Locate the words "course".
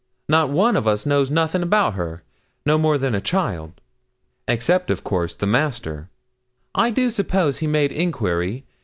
5.03-5.35